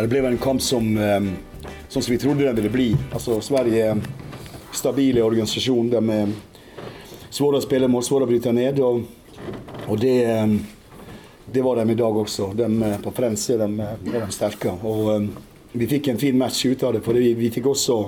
Det 0.00 0.08
ble 0.08 0.28
en 0.28 0.38
kamp 0.38 0.62
som, 0.62 0.96
eh, 0.96 1.20
sånn 1.88 2.02
som 2.02 2.12
vi 2.12 2.18
trodde 2.18 2.44
den 2.44 2.56
ville 2.56 2.70
bli. 2.72 2.96
Altså, 3.12 3.40
Sverige 3.40 3.90
er 3.90 4.00
stabile 4.72 5.22
organisasjon. 5.22 5.90
De 5.90 6.10
er 6.10 6.28
svåre 7.30 7.58
å 7.58 7.62
spille 7.62 7.88
mot, 7.88 8.04
svåre 8.04 8.24
å 8.24 8.30
bryte 8.30 8.52
ned. 8.52 8.80
Og, 8.80 9.04
og 9.88 10.00
det, 10.00 10.24
eh, 10.24 10.56
det, 11.52 11.62
var 11.62 11.76
de 11.76 11.92
i 11.92 11.94
dag 11.94 12.16
også. 12.16 12.54
De, 12.56 12.68
på 13.02 13.12
Frense 13.12 13.56
de, 13.60 13.70
er 13.80 14.26
de 14.26 14.32
sterke. 14.32 14.72
Og 14.84 15.28
vi 15.72 15.86
fikk 15.86 16.08
en 16.08 16.18
fin 16.18 16.38
match 16.38 16.64
ut 16.66 16.82
av 16.82 16.94
det, 16.94 17.04
for 17.04 17.14
vi, 17.14 17.34
vi 17.34 17.50
fikk 17.50 17.66
også 17.66 18.02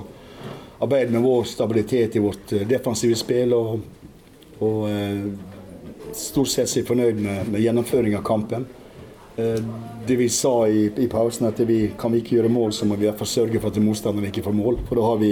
arbeide 0.81 1.11
med 1.11 1.21
vår 1.21 1.43
stabilitet 1.43 2.15
i 2.15 2.19
vårt 2.19 2.55
defensive 2.67 3.15
spill. 3.15 3.53
og, 3.53 3.81
og 4.59 4.87
stort 6.13 6.49
sett 6.49 6.77
er 6.77 6.87
fornøyd 6.87 7.19
med, 7.19 7.51
med 7.51 7.61
gjennomføring 7.61 8.15
av 8.17 8.23
kampen. 8.25 8.65
Eh, 9.35 9.63
det 10.07 10.15
vi 10.15 10.29
sa 10.29 10.67
i, 10.67 10.91
i 10.97 11.07
pausen, 11.07 11.47
at 11.47 11.59
vi 11.59 11.91
kan 11.99 12.13
vi 12.13 12.21
ikke 12.21 12.37
gjøre 12.37 12.51
mål, 12.53 12.73
så 12.73 12.85
må 12.85 12.97
vi 12.99 13.07
i 13.09 13.25
sørge 13.25 13.59
for 13.59 13.71
at 13.71 13.81
motstanderen 13.81 14.29
ikke 14.29 14.43
får 14.45 14.57
mål. 14.57 14.79
For 14.87 14.99
da 14.99 15.05
har 15.07 15.21
vi 15.21 15.31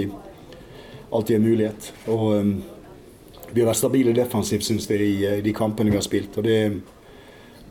alltid 1.12 1.36
en 1.36 1.44
mulighet. 1.46 1.92
Og 2.08 2.24
um, 2.40 2.54
vi 3.52 3.60
har 3.60 3.68
vært 3.68 3.82
stabile 3.82 4.14
defensivt, 4.16 4.64
syns 4.64 4.88
vi, 4.90 4.96
i, 4.96 5.12
i, 5.28 5.40
de 5.44 5.52
kampene 5.54 5.92
vi 5.92 6.00
har 6.00 6.06
spilt. 6.06 6.38
Og 6.40 6.46
det, 6.46 6.56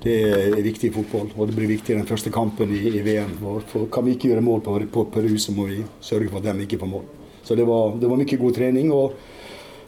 det, 0.04 0.16
er 0.54 0.62
viktig 0.64 0.92
i 0.92 0.94
fotball. 0.94 1.34
Og 1.36 1.50
det 1.50 1.58
blir 1.58 1.74
viktig 1.74 1.96
i 1.96 2.00
den 2.00 2.08
første 2.08 2.32
kampen 2.32 2.72
i, 2.78 2.84
i 2.94 3.04
VM. 3.04 3.34
For, 3.42 3.90
kan 3.92 4.06
vi 4.06 4.16
ikke 4.16 4.32
gjøre 4.32 4.46
mål 4.46 4.64
på, 4.64 4.78
på 4.94 5.08
Peru, 5.12 5.34
så 5.42 5.56
må 5.58 5.68
vi 5.72 5.82
sørge 6.00 6.30
for 6.30 6.40
at 6.40 6.52
de 6.52 6.68
ikke 6.68 6.80
får 6.80 6.94
mål. 6.94 7.10
Så 7.44 7.58
det 7.58 7.66
var, 7.68 7.98
det 8.00 8.08
var 8.08 8.22
mye 8.22 8.44
god 8.46 8.56
trening. 8.56 8.92
og 8.94 9.20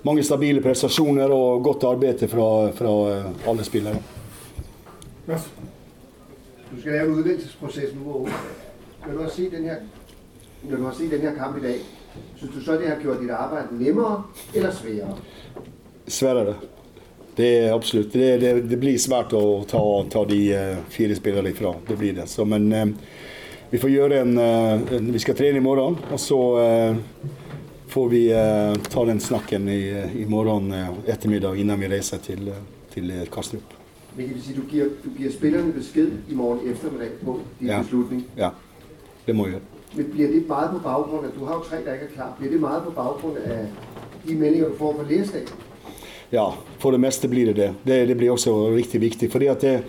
mange 0.03 0.23
stabile 0.27 0.59
prestasjoner 0.59 1.31
og 1.31 1.63
godt 1.63 1.85
arbeid 1.87 2.25
fra, 2.27 2.47
fra 2.75 2.95
alle 3.47 3.63
spillere. 3.63 4.01
Yes. 5.29 5.47
Du 6.75 6.81
skal 6.81 6.91
lave 6.91 7.05
en 7.05 7.11
udvælgelsesproces 7.11 7.95
nu, 7.95 8.13
og 8.13 8.29
når 9.07 9.13
du 9.13 9.21
har 9.21 9.29
set 9.29 9.51
den 9.51 9.63
her, 9.63 9.75
når 10.69 10.77
du 10.77 10.83
har 10.83 10.93
set 10.93 11.11
den 11.11 11.21
her 11.21 11.35
kamp 11.35 11.57
i 11.57 11.61
dag, 11.61 11.75
synes 12.35 12.53
du 12.55 12.61
så, 12.61 12.71
det 12.71 12.87
har 12.87 12.99
gjort 13.01 13.21
dit 13.21 13.29
arbeid 13.29 13.63
nemmere 13.71 14.23
eller 14.55 14.71
sværere? 14.71 15.17
Sværere. 16.07 16.55
Det 17.37 17.57
er 17.57 17.73
absolutt. 17.73 18.13
Det, 18.13 18.41
det, 18.41 18.69
det 18.69 18.79
blir 18.79 18.97
svært 19.01 19.33
å 19.33 19.63
ta, 19.69 19.81
ta 20.09 20.25
de 20.29 20.39
uh, 20.53 20.81
fire 20.93 21.15
spillerne 21.17 21.49
ifra. 21.49 21.73
Det 21.87 21.97
blir 21.97 22.13
det. 22.13 22.27
Så, 22.29 22.45
men 22.45 22.67
uh, 22.73 22.85
vi 23.69 23.81
får 23.81 23.93
gjøre 23.93 24.21
en, 24.21 24.33
uh, 24.37 24.93
en, 24.97 25.13
Vi 25.13 25.21
skal 25.21 25.37
trene 25.37 25.61
i 25.61 25.65
morgen, 25.65 25.97
og 26.11 26.21
så 26.21 26.41
får 27.93 28.09
vi 28.09 28.23
ta 28.89 29.05
den 29.05 29.19
snakken 29.21 29.69
i, 29.69 29.81
i 30.17 30.25
morgen 30.25 30.73
ettermiddag 31.05 31.59
innan 31.61 31.77
vi 31.81 31.91
reiser 31.93 32.21
til, 32.25 32.49
til 32.93 33.11
Kastrup. 33.29 33.82
Men 34.15 34.27
det 34.27 34.35
vil 34.35 34.43
sige, 34.43 34.61
du 34.61 34.67
giver, 34.69 34.85
du 35.05 35.09
giver 35.17 35.31
spillerne 35.31 35.73
besked 35.73 36.11
i 36.29 36.35
morgen 36.35 36.71
eftermiddag 36.71 37.09
på 37.25 37.39
din 37.59 37.67
ja. 37.67 37.81
beslutning? 37.81 38.25
Ja, 38.37 38.49
det 39.27 39.35
må 39.35 39.45
jeg. 39.47 39.59
Men 39.95 40.05
bliver 40.05 40.27
det 40.27 40.47
meget 40.47 40.69
på 40.71 40.79
baggrund 40.79 41.25
af, 41.25 41.31
du 41.39 41.45
har 41.45 41.53
jo 41.53 41.61
tre, 41.61 41.77
der 41.85 41.93
ikke 41.93 42.05
er 42.05 42.15
klar, 42.15 42.35
bliver 42.37 42.51
det 42.51 42.61
meget 42.61 42.83
på 42.83 42.91
baggrund 42.91 43.37
af 43.37 43.65
de 44.27 44.35
meldinger, 44.35 44.67
du 44.67 44.77
får 44.77 44.93
fra 44.93 45.09
lægersdagen? 45.09 45.47
Ja, 46.31 46.45
for 46.77 46.91
det 46.91 46.99
meste 46.99 47.27
blir 47.27 47.45
det 47.45 47.55
det. 47.55 47.73
Det, 47.85 48.07
det 48.07 48.17
blir 48.17 48.31
også 48.31 48.75
riktig 48.75 49.01
viktig. 49.01 49.31
fordi 49.31 49.45
at 49.45 49.61
det, 49.61 49.83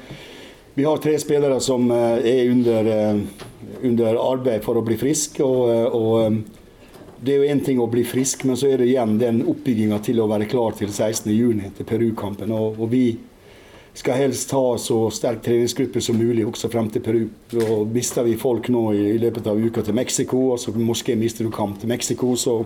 vi 0.75 0.85
har 0.85 0.97
tre 0.97 1.19
spillere 1.19 1.61
som 1.61 1.91
eh, 1.91 2.27
er 2.27 2.51
under, 2.51 2.85
eh, 2.85 3.21
under 3.83 4.17
arbeid 4.33 4.63
for 4.65 4.75
å 4.75 4.83
bli 4.83 4.97
friske. 4.99 5.45
Og, 5.45 5.71
eh, 5.71 5.95
og, 5.95 6.43
det 7.25 7.33
er 7.33 7.39
jo 7.41 7.53
én 7.55 7.63
ting 7.65 7.79
å 7.81 7.87
bli 7.89 8.03
frisk, 8.05 8.43
men 8.45 8.59
så 8.59 8.69
er 8.69 8.83
det 8.83 8.89
igjen 8.91 9.15
den 9.21 9.39
oppbygginga 9.49 10.01
til 10.05 10.19
å 10.21 10.27
være 10.29 10.49
klar 10.51 10.75
til 10.77 10.91
16.6, 10.91 11.71
til 11.79 11.87
Peru-kampen. 11.89 12.51
Og, 12.53 12.75
og, 12.77 12.91
vi 12.91 13.15
skal 13.95 14.19
helst 14.19 14.51
ha 14.51 14.79
så 14.79 14.97
sterk 15.15 15.45
treningsgruppe 15.45 16.01
som 16.03 16.19
mulig 16.19 16.43
også 16.47 16.69
frem 16.71 16.89
til 16.91 17.03
Peru. 17.05 17.23
Og 17.63 17.87
Mister 17.95 18.27
vi 18.27 18.35
folk 18.39 18.67
nå 18.75 18.89
i, 18.93 19.05
i 19.15 19.21
løpet 19.23 19.47
av 19.47 19.61
uka 19.61 19.85
til 19.87 19.95
Mexico, 19.95 20.57
så 20.59 20.75
måske 20.75 21.15
mister 21.17 21.47
du 21.47 21.53
kamp 21.55 21.79
til 21.79 21.89
Mexico, 21.89 22.35
så 22.35 22.57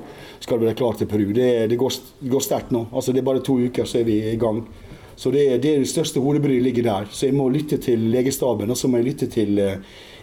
skal 0.41 0.59
du 0.59 0.65
være 0.65 0.78
klar 0.78 0.97
til 0.97 1.11
Peru. 1.11 1.27
Det, 1.37 1.69
det 1.69 1.77
går, 1.78 1.99
går 2.33 2.44
sterkt 2.44 2.72
nå. 2.72 2.87
Altså 2.93 3.12
Det 3.12 3.21
er 3.21 3.28
bare 3.28 3.44
to 3.44 3.59
uker, 3.61 3.84
så 3.84 4.00
er 4.00 4.09
vi 4.09 4.22
i 4.33 4.38
gang. 4.41 4.62
Så 5.19 5.31
det, 5.34 5.44
det, 5.62 5.75
det 5.83 5.91
største 5.91 6.21
hodebryet 6.22 6.62
ligger 6.62 6.87
der. 6.87 7.09
Så 7.12 7.27
jeg 7.27 7.37
må 7.37 7.49
lytte 7.53 7.77
til 7.83 8.09
legestaben, 8.09 8.71
og 8.71 8.78
så 8.78 8.88
må 8.88 9.00
jeg 9.00 9.09
lytte 9.11 9.27
til 9.28 9.59
uh, 9.59 9.75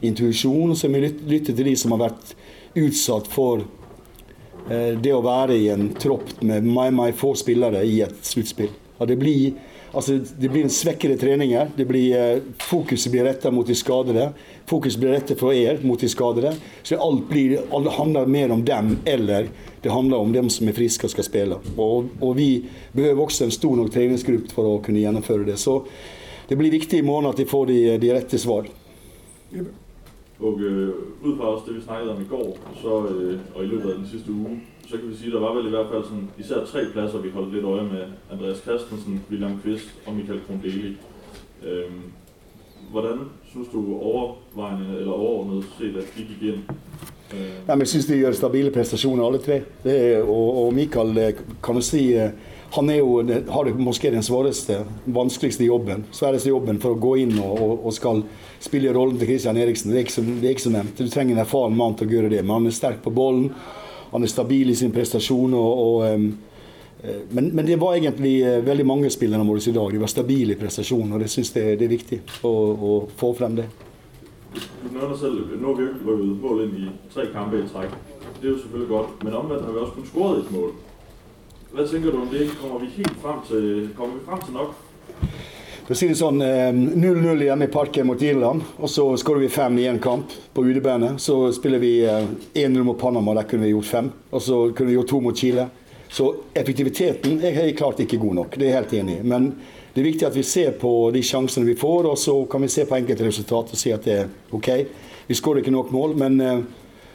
intuisjon, 0.02 0.72
og 0.72 0.80
så 0.80 0.90
må 0.90 1.04
jeg 1.04 1.20
lytte, 1.28 1.54
til 1.54 1.68
de 1.68 1.76
som 1.78 1.94
har 1.94 2.06
vært 2.08 2.32
utsatt 2.80 3.28
for 3.30 3.62
uh, 3.62 4.94
det 4.96 5.14
å 5.14 5.22
være 5.26 5.60
i 5.60 5.68
en 5.76 5.92
tropp 6.00 6.40
med 6.42 6.66
meg, 6.66 7.14
få 7.20 7.36
spillere 7.38 7.84
i 7.86 8.00
et 8.08 8.24
sluttspill. 8.26 8.72
Ja, 8.98 9.06
det 9.06 9.18
blir 9.20 9.54
Altså, 9.96 10.18
det 10.40 10.50
blir 10.52 10.66
en 10.66 10.70
svekkede 10.70 11.16
treninger. 11.18 11.70
Blir, 11.88 12.18
eh, 12.20 12.42
fokuset 12.60 13.12
blir 13.12 13.24
retta 13.24 13.52
mot 13.52 13.68
de 13.68 13.76
skadede. 13.76 14.34
Fokuset 14.68 15.00
blir 15.00 15.14
rettet 15.14 15.40
fra 15.40 15.54
er 15.56 15.80
mot 15.88 16.00
de 16.00 16.10
skadede. 16.10 16.52
Så 16.84 17.00
alt, 17.00 17.30
blir, 17.30 17.62
alt 17.72 17.88
handler 17.96 18.26
mer 18.26 18.52
om 18.52 18.66
dem, 18.66 18.98
eller 19.06 19.48
det 19.82 19.92
handler 19.92 20.18
om 20.18 20.34
dem 20.34 20.50
som 20.50 20.68
er 20.68 20.74
friske 20.74 21.08
og 21.08 21.14
skal 21.14 21.24
spille. 21.24 21.60
Og, 21.78 22.10
og 22.20 22.36
vi 22.36 22.66
behøver 22.92 23.24
også 23.24 23.46
en 23.46 23.56
stor 23.56 23.76
nok 23.76 23.94
treningsgruppe 23.94 24.52
for 24.52 24.68
å 24.68 24.82
kunne 24.84 25.00
gjennomføre 25.00 25.46
det. 25.48 25.56
Så 25.64 25.86
det 26.50 26.58
blir 26.60 26.76
viktig 26.76 27.00
i 27.00 27.06
morgen 27.06 27.32
at 27.32 27.40
de 27.40 27.46
får 27.46 27.66
de, 27.72 27.98
de 27.98 28.14
rette 28.18 28.38
svar. 28.42 28.68
Og 30.40 30.60
øh, 30.60 30.90
ud 31.24 31.38
fra 31.38 31.44
også 31.44 31.66
det, 31.68 31.76
vi 31.76 31.82
snakkede 31.82 32.16
om 32.16 32.22
i 32.22 32.26
går, 32.30 32.58
så, 32.82 33.08
øh, 33.16 33.40
og 33.56 33.64
i 33.64 33.68
løbet 33.68 33.90
af 33.90 33.98
den 33.98 34.08
sidste 34.08 34.32
uge, 34.32 34.62
så 34.90 34.98
kan 34.98 35.10
vi 35.10 35.16
sige, 35.16 35.28
at 35.28 35.34
der 35.34 35.40
var 35.40 35.54
vel 35.54 35.66
i 35.66 35.70
hvert 35.70 35.88
fald 35.92 36.04
sådan, 36.04 36.30
især 36.38 36.66
tre 36.66 36.80
pladser, 36.94 37.20
vi 37.20 37.30
holdt 37.30 37.54
lidt 37.54 37.66
øje 37.66 37.84
med. 37.84 38.04
Andreas 38.32 38.58
Christensen, 38.58 39.24
William 39.32 39.60
Kvist 39.64 39.88
og 40.06 40.14
Michael 40.14 40.40
Krondeli. 40.48 40.98
Øhm, 41.66 42.02
hvordan 42.92 43.18
synes 43.50 43.68
du 43.74 43.98
overvejende 44.02 44.98
eller 45.00 45.12
overordnet 45.12 45.66
set, 45.78 45.98
at 45.98 46.04
de 46.18 46.24
gik 46.24 46.54
ind? 46.54 46.60
Øh... 47.34 47.50
Ja, 47.68 47.76
men 47.76 47.80
jeg 47.80 47.88
synes 47.88 48.06
de 48.06 48.18
gjør 48.18 48.32
stabile 48.32 48.72
præstationer 48.72 49.26
alle 49.26 49.40
tre. 49.40 49.62
Det, 49.84 50.22
og, 50.22 50.66
og 50.66 50.74
Michael 50.74 51.18
øh, 51.18 51.34
kan 51.64 51.74
man 51.74 51.82
si 51.82 52.14
øh, 52.14 52.30
han 52.72 52.90
er 52.90 52.98
jo, 53.00 53.22
har 53.24 53.70
kanskje 53.72 54.12
den 54.12 54.26
svåreste, 54.26 54.82
vanskeligste 55.06 55.68
jobben. 55.68 56.04
Sværeste 56.12 56.50
jobben 56.50 56.80
for 56.84 56.96
å 56.96 57.00
gå 57.00 57.14
inn 57.24 57.38
og, 57.40 57.54
og, 57.62 57.86
og 57.86 57.96
skal 57.96 58.24
spille 58.64 58.94
rollen 58.96 59.20
til 59.22 59.30
Christian 59.30 59.60
Eriksen. 59.62 59.94
Det 59.94 60.02
er 60.02 60.08
ikke 60.08 60.26
det 60.26 60.50
er 60.50 60.56
ikke 60.56 60.66
så 60.66 60.74
nevnt. 60.74 60.98
Du 60.98 61.12
trenger 61.12 61.38
en 61.38 61.46
erfaren 61.46 61.78
mann 61.78 61.96
til 61.96 62.10
å 62.10 62.18
gjøre 62.18 62.34
det. 62.34 62.42
Men 62.44 62.58
han 62.58 62.68
er 62.72 62.76
sterk 62.76 63.00
på 63.06 63.14
bollen. 63.16 63.52
Han 64.12 64.26
er 64.26 64.32
stabil 64.32 64.74
i 64.74 64.76
sin 64.76 64.94
prestasjon. 64.96 65.56
og, 65.56 65.86
og 65.86 66.12
um, 66.12 66.28
men, 67.30 67.52
men, 67.54 67.66
det 67.66 67.76
var 67.78 67.94
egentlig 67.94 68.40
eh, 68.42 68.64
veldig 68.66 68.86
mange 68.86 69.10
spillere 69.14 69.44
våre 69.46 69.62
i 69.62 69.74
dag. 69.74 69.92
De 69.94 70.00
var 70.02 70.10
stabile 70.10 70.56
i 70.56 70.58
prestasjonen, 70.58 71.14
og 71.14 71.22
det 71.22 71.30
syns 71.30 71.52
jeg 71.54 71.78
det 71.78 71.86
er 71.86 71.92
viktig 71.92 72.20
å, 72.42 72.50
å 72.50 72.94
få 73.20 73.30
frem 73.38 73.60
det. 73.60 73.68
Nå 74.90 75.04
har 75.04 75.12
vi 75.12 75.86
jo 75.86 76.34
ikke 76.34 76.58
inn 76.64 76.76
i 76.80 76.90
tre 77.14 77.28
kampe 77.34 77.62
i 77.62 77.68
trekk. 77.70 77.94
Det 78.40 78.48
er 78.48 78.52
jo 78.52 78.58
selvfølgelig 78.64 78.90
godt, 78.90 79.24
men 79.24 79.38
omvendt 79.38 79.68
har 79.68 79.76
vi 79.76 79.84
også 79.84 79.98
kun 80.00 80.10
skåret 80.10 80.42
et 80.42 80.52
mål. 80.56 80.72
Hva 81.76 81.84
tenker 81.84 82.12
du 82.12 82.18
om 82.18 82.30
det? 82.32 82.46
Kommer 82.56 82.80
vi 82.80 82.88
helt 82.96 83.18
frem 83.20 83.40
til, 83.44 83.64
kommer 83.98 84.14
vi 84.16 84.22
frem 84.24 84.44
til 84.46 84.54
nok? 84.56 84.76
For 85.86 85.92
å 85.92 85.98
si 86.00 86.08
det 86.08 86.16
sånn, 86.16 86.38
0-0 86.40 87.02
eh, 87.04 87.42
hjemme 87.50 87.66
i 87.68 87.72
Parken 87.74 88.08
mot 88.08 88.22
Irland, 88.24 88.64
og 88.80 88.88
så 88.88 89.04
skårer 89.20 89.44
vi 89.44 89.50
fem 89.52 89.76
i 89.82 89.88
én 89.92 90.00
kamp 90.00 90.32
på 90.56 90.64
udebane. 90.64 91.18
Så 91.20 91.36
spiller 91.58 91.82
vi 91.84 91.90
1-0 92.08 92.64
eh, 92.64 92.78
mot 92.80 92.96
Panama, 92.96 93.34
der 93.36 93.50
kunne 93.50 93.68
vi 93.68 93.74
gjort 93.74 93.90
fem. 93.90 94.08
Og 94.32 94.46
så 94.46 94.62
kunne 94.70 94.94
vi 94.94 94.96
gjort 94.96 95.12
to 95.12 95.20
mot 95.26 95.36
Chile. 95.36 95.66
Så 96.08 96.30
effektiviteten 96.56 97.44
er 97.44 97.60
klart 97.76 98.00
ikke 98.06 98.22
god 98.24 98.38
nok, 98.40 98.56
det 98.56 98.70
er 98.70 98.72
jeg 98.72 98.78
helt 98.78 98.96
enig 99.02 99.18
i. 99.18 99.26
Men 99.34 99.50
det 99.92 100.00
er 100.00 100.08
viktig 100.08 100.30
at 100.30 100.40
vi 100.40 100.46
ser 100.48 100.80
på 100.80 100.94
de 101.12 101.26
sjansene 101.28 101.68
vi 101.68 101.76
får, 101.82 102.08
og 102.08 102.16
så 102.24 102.38
kan 102.48 102.64
vi 102.64 102.72
se 102.72 102.88
på 102.88 102.96
enkelte 103.02 103.28
resultat 103.28 103.76
og 103.76 103.82
si 103.82 103.92
at 103.92 104.08
det 104.08 104.16
er 104.22 104.32
OK. 104.56 104.72
Vi 105.28 105.36
skårer 105.36 105.60
ikke 105.60 105.76
nok 105.76 105.92
mål, 105.92 106.16
men 106.24 106.40
uh, 106.40 106.64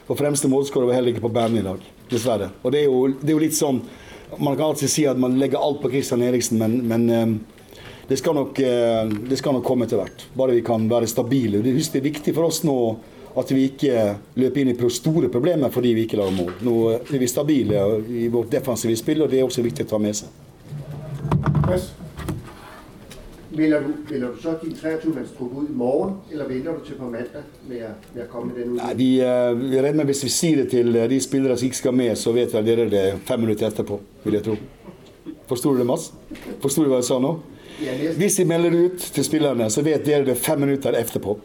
vår 0.05 0.21
fremste 0.21 0.53
målskårer 0.53 0.91
var 0.91 0.99
heller 0.99 1.15
ikke 1.15 1.25
på 1.25 1.33
banen 1.33 1.63
i 1.63 1.65
dag, 1.65 1.81
dessverre. 2.13 2.51
Og 2.61 2.75
det 2.75 2.83
er, 2.83 2.89
jo, 2.91 3.03
det 3.17 3.33
er 3.33 3.39
jo 3.39 3.43
litt 3.47 3.57
sånn 3.57 3.81
Man 4.37 4.55
kan 4.55 4.71
alltid 4.71 4.89
si 4.89 5.03
at 5.07 5.19
man 5.19 5.39
legger 5.39 5.59
alt 5.59 5.81
på 5.81 5.89
Christian 5.91 6.21
Eriksen, 6.23 6.59
men, 6.61 6.77
men 6.87 7.09
uh, 7.09 7.61
det 8.11 8.17
skal, 8.17 8.35
nok, 8.35 8.59
eh, 8.59 9.05
det 9.29 9.37
skal 9.39 9.53
nok 9.55 9.63
komme 9.63 9.85
etter 9.87 10.01
hvert. 10.01 10.25
Bare 10.35 10.55
vi 10.57 10.63
kan 10.67 10.83
være 10.91 11.07
stabile. 11.07 11.61
Det 11.63 11.71
er 11.71 12.03
viktig 12.03 12.33
for 12.35 12.49
oss 12.49 12.59
nå 12.67 12.75
at 13.39 13.53
vi 13.55 13.69
ikke 13.69 14.01
løper 14.35 14.59
inn 14.59 14.73
i 14.73 14.89
store 14.91 15.29
problemer 15.31 15.71
fordi 15.71 15.93
vi 15.95 16.03
ikke 16.03 16.19
lager 16.19 16.35
mål. 16.35 16.51
Nå 16.67 16.75
er 16.97 17.21
vi 17.21 17.29
stabile 17.31 17.85
i 18.11 18.27
vårt 18.33 18.51
defensive 18.51 18.97
spill, 18.99 19.23
og 19.23 19.31
det 19.31 19.39
er 19.39 19.47
også 19.47 19.63
viktig 19.63 19.87
å 19.87 19.93
ta 19.93 20.01
med 20.03 20.19
seg. 20.19 20.27
Yes. 21.71 21.87
Melder 23.51 23.81
du, 23.81 23.93
melder 24.13 24.27
du 24.31 24.41
så 24.41 24.53
din 24.61 24.75
23-mandstruppe 24.75 25.63
ut 25.63 25.69
i 25.69 25.73
morgen, 25.75 26.13
eller 26.31 26.47
venter 26.47 26.77
du 26.77 26.85
til 26.87 26.95
på 26.95 27.09
mandag 27.11 27.41
med, 27.67 28.05
med 28.13 28.21
å 28.23 28.27
komme 28.31 28.53
med 28.53 28.61
den 28.61 28.75
ut? 28.75 28.79
Nei, 28.79 28.91
vi, 28.95 29.09
vi 29.65 29.81
regner 29.83 29.99
med 29.99 30.11
Hvis 30.13 30.23
vi 30.23 30.31
sier 30.31 30.61
det 30.61 30.69
til 30.71 30.95
de 31.11 31.19
spillere 31.23 31.57
som 31.59 31.67
ikke 31.67 31.81
skal 31.81 31.97
med, 31.99 32.13
så 32.19 32.31
vet 32.35 32.55
vel 32.55 32.69
dere 32.69 32.87
det 32.91 33.05
fem 33.27 33.43
minutter 33.43 33.67
etterpå, 33.67 33.99
vil 34.23 34.39
jeg 34.39 34.47
tro. 34.47 34.55
Forsto 35.51 35.73
du 35.73 35.81
det, 35.81 35.87
Mads? 35.89 36.11
Forsto 36.63 36.85
du 36.85 36.93
hva 36.93 37.01
jeg 37.01 37.09
sa 37.09 37.19
nå? 37.19 37.33
Hvis 38.15 38.39
vi 38.39 38.45
melder 38.47 38.77
ut 38.85 39.09
til 39.17 39.25
spillerne, 39.25 39.67
så 39.73 39.83
vet 39.83 40.05
dere 40.07 40.29
det 40.31 40.37
fem 40.39 40.63
minutter 40.63 40.95
etterpå. 40.95 41.35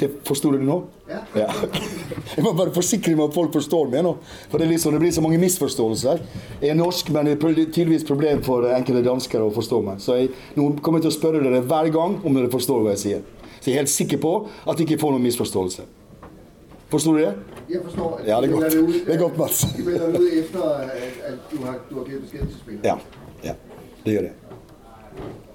Det 0.00 0.08
Forsto 0.24 0.50
du 0.50 0.56
det 0.58 0.64
nå? 0.64 0.78
Ja. 1.10 1.18
ja. 1.36 1.46
Jeg 2.36 2.44
må 2.44 2.54
bare 2.56 2.72
forsikre 2.72 3.12
meg 3.12 3.26
om 3.26 3.28
at 3.28 3.36
folk 3.36 3.52
forstår 3.52 3.90
meg 3.92 4.04
nå. 4.06 4.14
For 4.48 4.62
det, 4.62 4.70
liksom, 4.70 4.94
det, 4.96 5.02
blir 5.02 5.12
så 5.12 5.24
mange 5.24 5.40
misforståelser. 5.42 6.22
Jeg 6.62 6.72
er 6.72 6.78
norsk, 6.78 7.10
men 7.12 7.28
det 7.28 7.36
er 7.36 7.68
tydeligvis 7.68 8.06
problem 8.08 8.40
for 8.46 8.64
enkelte 8.72 9.04
danskere 9.04 9.44
å 9.44 9.52
forstå 9.52 9.82
meg. 9.84 10.00
Så 10.00 10.16
jeg 10.16 10.32
nå 10.56 10.70
kommer 10.80 11.04
til 11.04 11.12
å 11.12 11.16
spørre 11.16 11.44
dere 11.44 11.60
hver 11.60 11.92
gang 11.92 12.16
om 12.24 12.36
dere 12.38 12.52
forstår 12.52 12.84
hva 12.86 12.96
jeg 12.96 13.04
sier. 13.04 13.24
Så 13.60 13.68
jeg 13.68 13.76
er 13.76 13.82
helt 13.82 13.92
sikker 13.92 14.22
på 14.22 14.34
at 14.64 14.78
jeg 14.78 14.88
ikke 14.88 15.02
får 15.04 15.16
noen 15.16 15.26
misforståelse. 15.28 15.88
Forsto 16.90 17.12
du 17.14 17.20
det? 17.20 17.34
Jeg 17.70 17.82
forstår, 17.84 18.20
Ja, 18.26 18.40
det 18.40 18.50
er 18.50 18.52
godt. 18.52 18.72
Det 19.06 19.14
er 19.14 19.18
godt, 19.20 19.36
Mats. 19.38 19.66
Melder 19.78 20.06
at, 20.08 20.14
at 21.28 21.38
du, 21.52 21.56
har, 21.64 21.76
du 21.90 22.04
til. 22.30 22.80
Ja. 22.82 22.96
ja. 23.44 23.54
Det 24.04 24.12
gjør 24.16 24.30
det. 24.30 24.32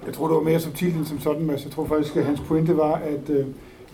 Jeg 0.05 0.13
tror, 0.13 0.27
det 0.27 0.35
var 0.35 0.43
mer 0.43 0.59
subtilt 0.59 0.95
enn 0.95 1.05
som 1.05 1.19
sådan, 1.19 1.45
Mads. 1.45 1.63
Jeg 1.65 1.71
tror 1.73 1.87
faktisk, 1.89 2.17
at 2.17 2.25
hans 2.25 2.41
pointe 2.47 2.77
var, 2.77 3.01
at, 3.03 3.29
øh, 3.29 3.45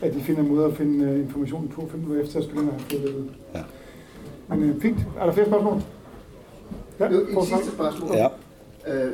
at 0.01 0.13
de 0.13 0.21
finder 0.21 0.41
en 0.41 0.47
måde 0.55 0.65
at 0.65 0.73
finde 0.73 1.05
øh, 1.05 1.19
informationen 1.19 1.67
på, 1.69 1.87
fem 1.91 1.99
minutter 1.99 2.23
efter, 2.23 2.39
at 2.39 2.45
spillerne 2.45 2.71
har 2.71 2.79
fået 2.79 3.01
det 3.01 3.15
ud. 3.15 3.27
Ja. 3.55 3.63
Men 4.49 4.69
øh, 4.69 4.81
fint. 4.81 4.97
Er 5.19 5.25
der 5.25 5.33
flere 5.33 5.47
spørgsmål? 5.47 5.81
Ja, 6.99 7.05
et 7.05 7.27
sidste 7.43 7.71
spørgsmål. 7.71 8.09
Ja. 8.15 8.27
Øh, 8.87 9.11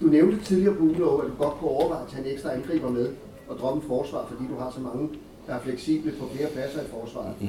du 0.00 0.06
nævnte 0.06 0.44
tidligere 0.44 0.74
på 0.74 0.82
ugen, 0.82 0.94
at 0.94 1.00
du 1.00 1.44
godt 1.44 1.54
kunne 1.54 1.70
overveje 1.70 2.02
at 2.02 2.08
tage 2.12 2.26
en 2.26 2.32
ekstra 2.32 2.52
angriber 2.52 2.90
med 2.90 3.08
og 3.48 3.56
drømme 3.58 3.82
forsvar, 3.82 4.26
fordi 4.32 4.48
du 4.48 4.58
har 4.58 4.70
så 4.70 4.80
mange, 4.80 5.08
der 5.46 5.54
er 5.54 5.60
fleksible 5.60 6.12
på 6.20 6.26
flere 6.34 6.48
pladser 6.50 6.80
i 6.80 6.84
forsvaret. 6.90 7.34
Mm. 7.40 7.48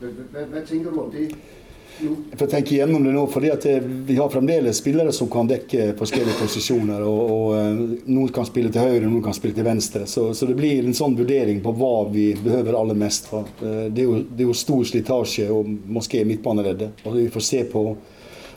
Hvad, 0.00 0.10
hvad, 0.10 0.44
hvad 0.44 0.66
tænker 0.66 0.90
du 0.90 1.00
om 1.00 1.10
det 1.10 1.36
Jeg 2.00 2.38
får 2.38 2.48
tenke 2.48 2.72
igjennom 2.74 3.04
det 3.04 3.12
nå, 3.12 3.22
fordi 3.28 3.50
at 3.52 3.64
vi 4.08 4.16
har 4.16 4.30
fremdeles 4.32 4.78
spillere 4.80 5.12
som 5.12 5.28
kan 5.30 5.48
dekke 5.50 5.90
forskjellige 5.98 6.38
posisjoner. 6.40 7.02
og, 7.04 7.20
og 7.34 7.56
eh, 7.58 7.82
Noen 8.08 8.32
kan 8.32 8.48
spille 8.48 8.72
til 8.72 8.86
høyre, 8.86 9.04
noen 9.04 9.24
kan 9.24 9.36
spille 9.36 9.56
til 9.56 9.66
venstre. 9.66 10.06
Så, 10.08 10.30
så 10.34 10.48
det 10.48 10.56
blir 10.56 10.80
en 10.80 10.96
sånn 10.96 11.18
vurdering 11.18 11.60
på 11.64 11.74
hva 11.76 11.92
vi 12.12 12.30
behøver 12.40 12.78
aller 12.78 12.96
mest. 12.96 13.28
Eh, 13.34 13.84
Det 13.92 14.04
er 14.04 14.08
jo, 14.08 14.16
det 14.24 14.46
er 14.46 14.48
jo 14.48 14.56
stor 14.56 14.82
slitasje 14.88 15.50
og 15.52 15.68
måske 15.98 16.24
midtbaneleddet. 16.24 17.04
Og 17.04 17.18
vi 17.18 17.28
får 17.32 17.46
se 17.50 17.62
på 17.68 17.84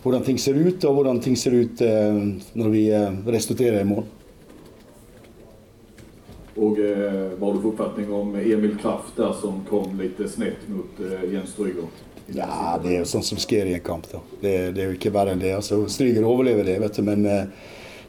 hvordan 0.04 0.24
ting 0.24 0.40
ser 0.40 0.60
ut, 0.60 0.84
og 0.84 0.98
hvordan 0.98 1.20
ting 1.24 1.36
ser 1.40 1.56
ut 1.56 1.84
eh, 1.84 2.20
når 2.60 2.76
vi 2.76 2.84
restituerer 3.28 3.82
i 3.82 3.88
mål. 3.92 4.04
Och 6.56 6.80
eh, 6.80 7.30
har 7.40 7.54
du 7.54 7.68
uppfattning 7.68 8.14
om 8.14 8.36
Emil 8.36 8.78
Kraft 8.78 9.16
der 9.16 9.34
som 9.34 9.62
kom 9.70 10.00
litt 10.00 10.30
snett 10.30 10.68
mot 10.70 11.00
eh, 11.00 11.34
Jens 11.34 11.50
Stryger? 11.50 11.88
Ja, 12.34 12.80
det 12.82 12.90
er 12.90 13.00
jo 13.04 13.10
sånt 13.10 13.28
som 13.28 13.40
skjer 13.42 13.70
i 13.70 13.76
en 13.78 13.86
kamp. 13.86 14.08
da. 14.12 14.20
Det, 14.42 14.54
det 14.74 14.82
er 14.84 14.92
jo 14.92 14.98
ikke 14.98 15.14
verre 15.14 15.36
enn 15.36 15.42
det. 15.42 15.54
altså 15.56 15.84
Stryger 15.92 16.26
overlever 16.26 16.66
det, 16.66 16.80
vet 16.82 16.98
du, 16.98 17.04
men 17.06 17.26
eh, 17.30 17.46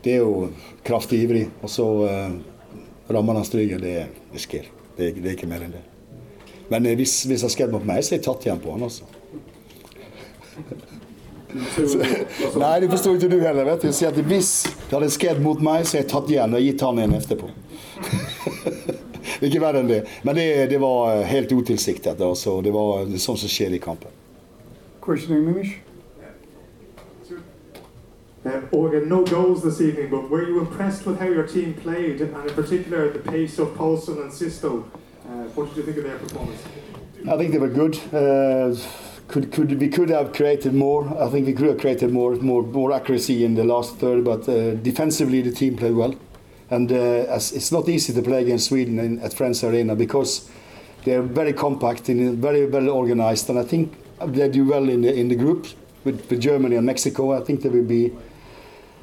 det 0.05 0.17
er 0.17 0.23
jo 0.23 0.49
kraftig 0.85 1.23
ivrig. 1.25 1.49
Og 1.65 1.71
så 1.73 1.87
uh, 2.05 2.31
rammer 3.12 3.41
han 3.41 3.44
Stryger. 3.44 3.81
Det, 3.81 4.06
det 4.32 4.41
skjer. 4.43 4.71
Det, 4.97 5.11
det 5.19 5.31
er 5.31 5.37
ikke 5.37 5.50
mer 5.50 5.65
enn 5.67 5.76
det. 5.76 5.85
Men 6.73 6.88
uh, 6.88 6.94
hvis, 6.97 7.23
hvis 7.29 7.44
han 7.44 7.53
skrev 7.53 7.73
mot 7.73 7.85
meg, 7.88 8.05
så 8.05 8.15
er 8.15 8.21
jeg 8.21 8.26
tatt 8.29 8.49
igjen 8.49 8.62
på 8.65 8.73
han, 8.75 8.85
altså. 8.88 9.09
Nei, 11.55 12.75
det 12.82 12.88
forsto 12.91 13.15
ikke 13.15 13.31
du 13.31 13.38
heller. 13.38 13.65
vet 13.69 13.85
du. 13.85 13.88
Jeg 13.91 13.97
sier 13.99 14.11
at 14.11 14.19
Hvis 14.29 14.50
det 14.67 14.93
hadde 14.97 15.11
skjedd 15.15 15.44
mot 15.44 15.61
meg, 15.62 15.85
så 15.87 15.99
er 15.99 16.05
jeg 16.05 16.11
tatt 16.12 16.32
igjen 16.32 16.56
og 16.56 16.65
gitt 16.65 16.82
han 16.85 17.05
en 17.05 17.17
etterpå. 17.21 17.53
ikke 19.49 19.62
verre 19.62 19.81
enn 19.85 19.91
det. 19.91 20.02
Men 20.23 20.37
det, 20.38 20.49
det 20.70 20.79
var 20.82 21.23
helt 21.29 21.52
utilsiktet. 21.52 22.20
Altså. 22.20 22.61
Det 22.64 22.73
var 22.75 23.08
sånn 23.19 23.41
som 23.41 23.50
skjer 23.50 23.76
i 23.76 23.82
kampen. 23.82 24.12
Question 25.05 25.37
in 25.37 25.49
English. 25.49 25.81
Uh, 28.44 28.61
Organ, 28.73 29.08
no 29.08 29.25
goals 29.25 29.62
this 29.62 29.81
evening, 29.81 30.11
but 30.11 30.29
were 30.29 30.46
you 30.46 30.61
impressed 30.61 31.06
with 31.06 31.19
how 31.19 31.26
your 31.26 31.46
team 31.46 31.73
played, 31.73 32.20
and 32.20 32.37
in 32.46 32.55
particular 32.55 33.08
the 33.08 33.19
pace 33.19 33.58
of 33.58 33.75
Paulson 33.75 34.19
and 34.20 34.31
Sisto? 34.31 34.85
Uh, 35.25 35.44
what 35.55 35.69
did 35.69 35.79
you 35.79 35.82
think 35.82 35.97
of 35.97 36.05
their 36.05 36.19
performance? 36.19 36.62
I 37.26 37.38
think 37.38 37.52
they 37.52 37.58
were 37.58 37.69
good. 37.70 37.97
Uh, 38.12 38.76
could 39.29 39.50
could 39.50 39.81
we 39.81 39.88
could 39.88 40.11
have 40.11 40.35
created 40.35 40.75
more? 40.75 41.08
I 41.19 41.31
think 41.31 41.47
we 41.47 41.55
could 41.55 41.69
have 41.69 41.81
created 41.81 42.12
more 42.12 42.37
more 42.37 42.62
more 42.62 42.93
accuracy 42.93 43.44
in 43.44 43.55
the 43.55 43.64
last 43.64 43.97
third, 43.97 44.25
but 44.25 44.47
uh, 44.47 44.75
defensively 44.75 45.40
the 45.40 45.50
team 45.50 45.76
played 45.76 45.94
well. 45.94 46.14
And 46.70 46.90
uh, 46.90 47.26
it's 47.28 47.72
not 47.72 47.88
easy 47.88 48.12
to 48.14 48.22
play 48.22 48.43
against 48.43 48.69
Sweden 48.69 48.99
in, 48.99 49.19
at 49.20 49.34
Friends 49.34 49.62
Arena 49.62 49.94
because 49.94 50.49
they're 51.05 51.22
very 51.22 51.52
compact 51.52 52.08
and 52.08 52.38
very 52.38 52.66
well 52.66 52.88
organized. 52.90 53.50
And 53.50 53.58
I 53.58 53.64
think 53.64 53.93
they 54.26 54.49
do 54.49 54.64
well 54.64 54.88
in 54.88 55.02
the 55.02 55.14
in 55.14 55.28
the 55.28 55.37
group 55.37 55.66
with, 56.05 56.28
with 56.31 56.40
Germany 56.40 56.76
and 56.76 56.87
Mexico. 56.87 57.32
I 57.32 57.44
think 57.44 57.62
they 57.62 57.69
will 57.69 57.84
be 57.84 58.12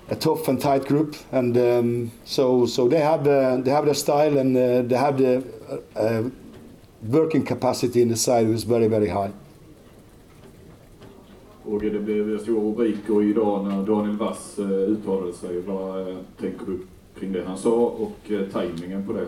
a 0.10 0.16
tough 0.16 0.48
and 0.48 0.60
tight 0.60 0.86
group, 0.86 1.16
and 1.32 1.58
um, 1.58 2.12
so 2.26 2.66
so 2.66 2.88
they 2.88 3.00
have 3.00 3.28
uh, 3.28 3.58
they 3.58 3.72
have 3.72 3.86
their 3.86 3.94
style 3.94 4.38
and 4.38 4.58
uh, 4.58 4.82
they 4.82 4.98
have 4.98 5.18
the 5.18 5.44
uh, 5.70 6.00
uh, 6.00 6.30
working 7.08 7.46
capacity 7.46 8.02
in 8.02 8.10
the 8.10 8.18
side 8.18 8.48
was 8.48 8.64
very 8.64 8.88
very 8.88 9.10
high. 9.10 9.32
Och 11.64 11.82
det 11.82 12.00
blev 12.00 12.40
stora 12.40 12.62
rubriker 12.62 13.24
idag 13.24 13.68
när 13.68 13.86
Daniel 13.86 14.18
Wass 14.18 14.60
eh, 14.60 14.66
uttalade 14.66 15.34
sig. 15.34 15.62
Vad 15.62 16.10
eh, 16.10 16.18
tänker 16.40 16.66
du 16.66 16.80
kring 17.20 17.32
det 17.34 17.44
han 17.48 17.58
sa 17.58 17.70
och 17.70 18.12
timingen 18.28 18.52
tajmingen 18.52 19.06
på 19.08 19.14
det? 19.14 19.28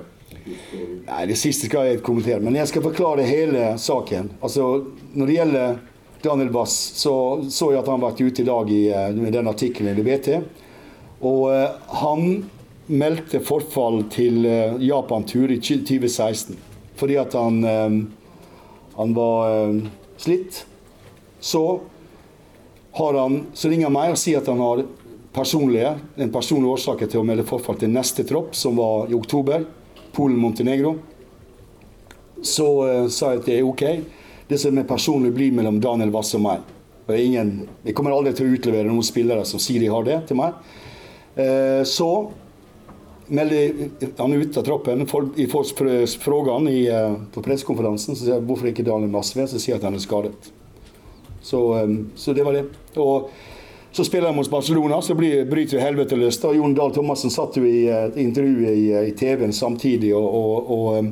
Nei, 1.08 1.26
Det 1.26 1.36
siste 1.36 1.70
skal 1.70 1.88
jeg 1.88 2.02
kommentere, 2.04 2.40
men 2.40 2.56
jeg 2.56 2.68
skal 2.68 2.84
forklare 2.84 3.28
hele 3.28 3.78
saken. 3.78 4.32
Altså, 4.42 4.86
Når 5.14 5.28
det 5.28 5.34
gjelder 5.34 5.78
Daniel 6.24 6.50
Bass, 6.50 6.74
så 6.96 7.46
så 7.50 7.72
jeg 7.72 7.80
at 7.84 7.88
han 7.88 8.02
vært 8.02 8.22
ute 8.22 8.42
i 8.42 8.46
dag 8.46 8.72
i, 8.72 8.84
eh, 8.90 9.10
med 9.16 9.34
den 9.34 9.48
artikkelen 9.48 10.00
i 10.00 10.06
VT. 10.08 10.42
Og 11.22 11.52
uh, 11.52 11.70
han 12.04 12.50
meldte 12.88 13.40
forfall 13.40 14.04
til 14.12 14.46
uh, 14.46 14.80
Japan-tur 14.84 15.52
i 15.52 15.60
2016 15.60 16.58
fordi 16.96 17.18
at 17.18 17.34
han, 17.34 17.64
eh, 17.64 17.92
han 18.96 19.14
var 19.14 19.68
eh, 19.68 19.82
slitt. 20.18 20.66
Så 21.40 21.80
har 22.92 23.14
han, 23.14 23.46
så 23.54 23.70
ringer 23.70 23.90
han 23.90 23.96
meg 23.96 24.14
og 24.14 24.20
sier 24.22 24.40
at 24.40 24.48
han 24.48 24.62
har 24.62 24.86
personlige, 25.34 25.96
den 26.16 26.32
personlige 26.34 26.76
årsaken 26.78 27.10
til 27.10 27.22
å 27.22 27.26
melde 27.28 27.46
forfall 27.48 27.80
til 27.82 27.92
neste 27.94 28.26
tropp, 28.28 28.54
som 28.56 28.78
var 28.78 29.10
i 29.10 29.18
oktober. 29.18 29.66
Polen-Montenegro. 30.14 30.98
Så 32.44 32.68
uh, 32.84 33.08
sa 33.10 33.34
jeg 33.34 33.42
at 33.42 33.50
det 33.50 33.58
er 33.58 33.66
ok. 33.68 33.84
Det 34.50 34.60
som 34.62 34.78
er 34.78 34.88
personlig, 34.88 35.34
blir 35.34 35.56
mellom 35.56 35.80
Daniel 35.82 36.14
Wass 36.14 36.36
og 36.38 36.44
meg. 36.46 36.70
Og 37.08 37.18
ingen, 37.18 37.66
jeg 37.84 37.96
kommer 37.98 38.14
aldri 38.16 38.36
til 38.38 38.48
å 38.48 38.56
utlevere 38.56 38.92
noen 38.92 39.06
spillere 39.06 39.44
som 39.48 39.62
sier 39.62 39.82
de 39.82 39.92
har 39.92 40.06
det, 40.08 40.22
til 40.30 40.40
meg. 40.40 40.56
Uh, 41.34 41.82
så 41.88 42.12
melder 43.34 43.90
han 44.18 44.34
ut 44.34 44.58
av 44.58 44.66
troppen. 44.68 45.02
I 45.38 45.48
spørsmålene 45.48 46.72
i, 46.72 46.88
eh, 46.92 47.16
på 47.34 47.42
pressekonferansen 47.42 48.18
så 48.18 48.26
sier 48.26 48.36
jeg 48.36 48.46
hvorfor 48.46 48.70
ikke 48.70 48.86
Daniel 48.86 49.14
Wass 49.16 49.32
med, 49.36 49.48
så 49.50 49.58
sier 49.58 49.76
jeg 49.76 49.82
at 49.82 49.88
han 49.88 49.98
er 49.98 50.04
skadet. 50.04 50.52
Så, 51.42 51.60
um, 51.84 52.12
så 52.16 52.36
det 52.36 52.46
var 52.46 52.54
det. 52.54 52.66
Og 53.00 53.32
så 53.94 54.06
spiller 54.06 54.28
de 54.28 54.36
mot 54.36 54.50
Barcelona, 54.50 55.02
så 55.02 55.16
blir, 55.16 55.46
bryter 55.46 55.78
helvete 55.78 56.16
løs. 56.16 56.40
da. 56.42 56.54
Jon 56.54 56.74
Dahl 56.74 56.94
Thomassen 56.94 57.30
satt 57.30 57.58
jo 57.58 57.66
i 57.66 57.86
et 57.94 58.18
intervju 58.18 58.66
i, 58.66 58.88
eh, 58.92 59.10
i 59.10 59.12
TV-en 59.14 59.54
samtidig. 59.54 60.16
og, 60.18 60.26
og, 60.36 60.72
og 60.72 61.06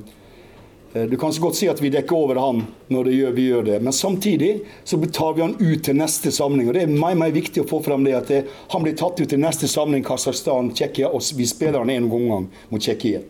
eh, 0.94 1.06
du 1.06 1.18
kan 1.18 1.34
så 1.34 1.42
godt 1.42 1.60
si 1.60 1.70
at 1.70 1.82
vi 1.82 1.92
dekker 1.94 2.18
over 2.18 2.42
han 2.42 2.64
når 2.90 3.12
gjør, 3.14 3.36
vi 3.38 3.46
gjør 3.52 3.70
det, 3.70 3.78
men 3.86 3.94
samtidig 3.94 4.66
så 4.84 4.98
tar 5.14 5.38
vi 5.38 5.46
han 5.46 5.56
ut 5.60 5.84
til 5.86 5.96
neste 5.96 6.34
samling. 6.34 6.68
og 6.68 6.74
Det 6.74 6.88
er 6.88 6.98
meg, 6.98 7.20
meg 7.22 7.38
viktig 7.38 7.62
å 7.62 7.70
få 7.70 7.84
fram 7.86 8.04
det 8.04 8.18
at 8.18 8.34
det, 8.34 8.42
han 8.74 8.82
blir 8.82 8.98
tatt 8.98 9.22
ut 9.22 9.30
til 9.30 9.46
neste 9.46 9.70
samling, 9.70 10.02
Kasakhstan, 10.04 10.74
Tsjekkia, 10.74 11.14
og 11.14 11.22
vi 11.38 11.46
spiller 11.46 11.86
han 11.86 11.94
en 11.94 12.10
gang 12.10 12.50
mot 12.74 12.82
Tsjekkia. 12.82 13.22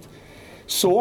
Så 0.64 0.96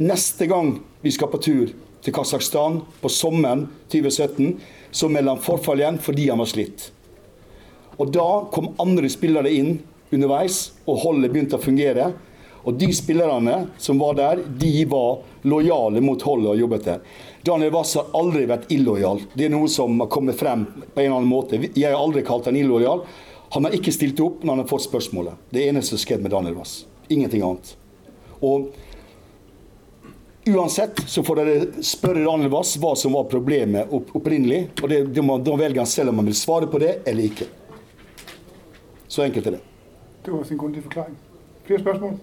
neste 0.00 0.48
gang 0.48 0.78
vi 1.04 1.12
skal 1.12 1.28
på 1.28 1.44
tur 1.44 1.74
til 2.00 2.16
Kasakhstan 2.16 2.80
på 3.02 3.12
sommeren 3.12 3.68
2017, 3.92 4.54
så 4.90 5.12
melder 5.12 5.36
han 5.36 5.44
forfall 5.44 5.84
igjen 5.84 6.00
fordi 6.00 6.30
han 6.32 6.40
var 6.40 6.48
slitt. 6.48 6.94
Og 7.98 8.10
da 8.14 8.28
kom 8.54 8.72
andre 8.78 9.10
spillere 9.10 9.50
inn 9.52 9.78
underveis, 10.14 10.72
og 10.86 11.02
holdet 11.02 11.32
begynte 11.32 11.58
å 11.58 11.62
fungere. 11.62 12.12
Og 12.64 12.76
de 12.78 12.88
spillerne 12.94 13.68
som 13.80 14.00
var 14.00 14.16
der, 14.18 14.42
de 14.60 14.84
var 14.90 15.22
lojale 15.48 16.02
mot 16.04 16.22
holdet 16.26 16.52
og 16.52 16.62
jobbet 16.62 16.86
der. 16.88 17.02
Daniel 17.46 17.72
Wass 17.74 17.94
har 17.96 18.10
aldri 18.18 18.44
vært 18.50 18.68
illojal. 18.74 19.22
Det 19.32 19.46
er 19.46 19.54
noe 19.54 19.70
som 19.72 19.96
har 20.02 20.10
kommet 20.12 20.38
frem 20.38 20.66
på 20.66 21.00
en 21.00 21.06
eller 21.06 21.16
annen 21.20 21.30
måte. 21.30 21.60
Jeg 21.70 21.86
har 21.88 21.98
aldri 21.98 22.24
kalt 22.26 22.50
han 22.50 22.58
illojal. 22.58 23.04
Han 23.54 23.64
har 23.64 23.76
ikke 23.76 23.94
stilt 23.94 24.20
opp 24.20 24.42
når 24.42 24.52
han 24.52 24.64
har 24.64 24.70
fått 24.70 24.88
spørsmålet. 24.88 25.38
Det 25.54 25.64
eneste 25.68 25.96
som 25.96 26.02
skjedde 26.02 26.26
med 26.26 26.34
Daniel 26.34 26.58
Wass. 26.58 26.82
Ingenting 27.08 27.46
annet. 27.46 27.74
Og 28.44 28.68
Uansett 30.48 31.02
så 31.06 31.20
får 31.20 31.36
dere 31.36 31.84
spørre 31.84 32.22
Daniel 32.24 32.48
Wass 32.54 32.76
hva 32.80 32.94
som 32.96 33.12
var 33.12 33.26
problemet 33.28 33.90
opp 33.92 34.14
opprinnelig. 34.16 34.70
og 34.80 35.42
Da 35.44 35.56
velger 35.60 35.82
han 35.82 35.90
selv 35.90 36.12
om 36.12 36.22
han 36.22 36.30
vil 36.30 36.38
svare 36.38 36.68
på 36.70 36.80
det 36.80 37.02
eller 37.04 37.28
ikke. 37.28 37.48
Så 39.08 39.22
enkelt 39.24 39.46
er 39.46 39.50
det. 39.50 39.60
Det 40.24 40.30
var 40.34 40.44
sin 40.44 40.58
grundige 40.58 40.82
forklaring. 40.82 41.16
Flere 41.66 41.80
spørsmål? 41.80 42.18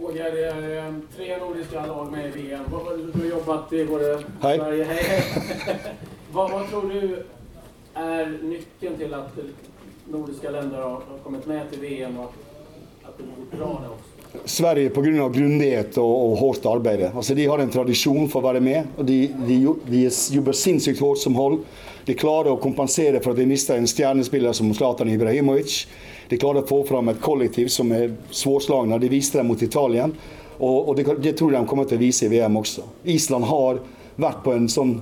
Roger, 0.00 0.24
eh, 0.26 0.94
tre 1.16 1.26
nordiske 1.40 1.74
lag 1.74 2.08
med 2.12 2.24
i 2.28 2.32
VM. 2.40 2.64
Vad- 2.70 3.12
Du 3.14 3.20
har 3.20 3.26
jobbat 3.30 3.72
i 3.72 3.84
både 3.84 4.24
Hej. 4.42 4.58
Sverige... 4.58 4.84
Hej, 4.84 5.22
hva, 6.32 6.42
vad, 6.42 6.50
vad 6.50 6.68
tror 6.70 6.88
du 6.90 7.16
er 7.96 8.32
nyckeln 8.42 8.96
til 8.98 9.14
at 9.14 9.38
nordiske 10.10 10.50
länder 10.50 10.80
har, 10.82 11.02
kommet 11.24 11.46
med 11.46 11.70
til 11.70 11.80
VM 11.80 12.18
och 12.18 12.24
att, 13.04 13.08
att 13.08 13.18
det 13.18 13.24
går 13.24 13.58
bra? 13.58 13.80
Sverige 14.44 14.90
pga. 14.90 15.28
grundighet 15.28 15.98
og, 15.98 16.30
og 16.30 16.38
hardt 16.38 16.66
arbeid. 16.66 17.02
Altså, 17.16 17.34
de 17.34 17.46
har 17.46 17.58
en 17.58 17.70
tradisjon 17.70 18.28
for 18.28 18.40
å 18.42 18.48
være 18.48 18.60
med. 18.60 18.86
og 18.98 19.06
De, 19.06 19.28
de, 19.46 19.58
de 19.86 20.00
jobber 20.34 20.52
sinnssykt 20.52 21.00
hardt 21.00 21.18
som 21.22 21.34
hold. 21.38 21.60
De 22.04 22.14
klarer 22.14 22.50
å 22.50 22.58
kompensere 22.60 23.20
for 23.22 23.30
at 23.30 23.36
de 23.38 23.46
mister 23.46 23.76
en 23.78 23.86
stjernespiller 23.86 24.52
som 24.52 24.74
Zlatan 24.74 25.08
Ibrahimovic. 25.08 25.84
De 26.34 26.38
klarer 26.38 26.64
å 26.64 26.66
få 26.66 26.80
fram 26.82 27.12
et 27.12 27.20
kollektiv 27.22 27.68
som 27.70 27.92
er 27.94 28.08
svårslagne. 28.34 28.96
De 28.98 29.06
viste 29.06 29.38
det 29.38 29.44
mot 29.46 29.60
Italien. 29.62 30.10
Og, 30.58 30.88
og 30.88 30.96
det, 30.98 31.04
det 31.22 31.36
tror 31.38 31.52
jeg 31.54 31.62
de 31.62 31.68
kommer 31.70 31.86
til 31.86 32.00
å 32.00 32.02
vise 32.02 32.26
i 32.26 32.30
VM 32.32 32.56
også. 32.58 32.82
Island 33.14 33.46
har 33.46 33.78
vært 34.18 34.40
på 34.42 34.50
en 34.50 34.66
sånn 34.66 34.96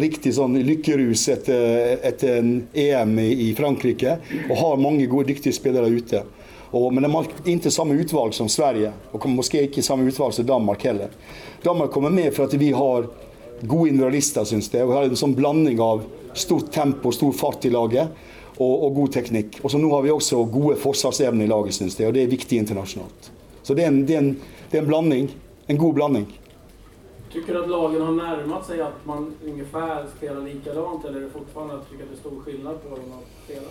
riktig 0.00 0.32
sånn 0.38 0.56
lykkerus 0.64 1.26
etter, 1.34 1.98
etter 2.00 2.38
en 2.38 2.54
EM 2.72 3.12
i, 3.20 3.28
i 3.44 3.52
Frankrike, 3.58 4.16
og 4.46 4.56
har 4.56 4.80
mange 4.80 5.04
gode, 5.04 5.34
dyktige 5.34 5.52
spillere 5.52 5.92
ute. 5.92 6.22
Og, 6.70 6.88
men 6.94 7.04
de 7.04 7.12
har 7.12 7.28
ikke 7.52 7.74
samme 7.76 8.00
utvalg 8.00 8.32
som 8.32 8.48
Sverige, 8.48 8.94
og 9.12 9.20
kanskje 9.20 9.66
ikke 9.68 9.84
samme 9.84 10.08
utvalg 10.08 10.32
som 10.32 10.48
Danmark 10.48 10.88
heller. 10.88 11.12
Danmark 11.60 11.92
kommer 11.92 12.14
med 12.14 12.32
for 12.32 12.48
at 12.48 12.56
vi 12.56 12.72
har 12.72 13.12
gode 13.62 13.90
individualister, 13.90 14.44
syns 14.44 14.70
jeg. 14.72 14.86
Vi 14.86 14.96
har 14.96 15.08
en 15.08 15.18
sånn 15.18 15.36
blanding 15.36 15.80
av 15.84 16.04
stort 16.34 16.70
tempo, 16.72 17.12
stor 17.12 17.32
fart 17.36 17.66
i 17.66 17.72
laget 17.72 18.12
og, 18.56 18.72
og 18.72 18.94
god 19.00 19.14
teknikk. 19.18 19.60
Og 19.64 19.72
så 19.72 19.80
nå 19.80 19.90
har 19.94 20.04
vi 20.06 20.12
også 20.14 20.44
gode 20.52 20.78
forsvarsevner 20.80 21.46
i 21.46 21.50
laget, 21.50 21.76
syns 21.78 21.98
jeg, 21.98 22.08
og 22.08 22.16
det 22.16 22.24
er 22.24 22.32
viktig 22.32 22.60
internasjonalt. 22.62 23.32
Så 23.62 23.76
det 23.76 23.86
er, 23.86 23.92
en, 23.92 24.04
det, 24.06 24.16
er 24.16 24.24
en, 24.24 24.30
det 24.70 24.78
er 24.78 24.84
en 24.84 24.90
blanding. 24.90 25.30
En 25.70 25.78
god 25.78 25.94
blanding. 25.98 26.26
Tycker 27.30 27.54
du 27.54 27.60
at 27.62 27.70
lagen 27.70 28.02
har 28.02 28.16
nærmet 28.16 28.66
seg 28.66 28.80
at 28.82 29.04
man 29.06 29.28
ungefär 29.46 30.08
spelar 30.16 30.40
likadant 30.42 31.04
eller 31.04 31.20
er 31.20 31.24
det 31.28 31.30
fortfarande 31.30 31.74
att 31.74 31.90
tycker 31.90 32.04
att 32.04 32.10
det 32.10 32.16
er 32.16 32.20
stor 32.20 32.42
skillnad 32.44 32.82
på 32.82 32.96
dem 32.96 33.12
att 33.18 33.44
spela? 33.44 33.70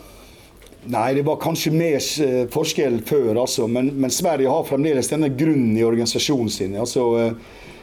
Nei, 0.83 1.13
det 1.13 1.25
var 1.27 1.35
kanskje 1.35 1.71
mer 1.75 1.99
eh, 2.23 2.45
forskjell 2.47 3.01
før, 3.03 3.35
altså. 3.41 3.67
Men, 3.67 3.89
men, 3.99 4.11
Sverige 4.15 4.47
har 4.47 4.63
fremdeles 4.63 5.09
denne 5.11 5.27
grunnen 5.29 5.75
i 5.77 5.83
organisasjonen 5.83 6.49
sin. 6.49 6.77
Altså, 6.79 7.33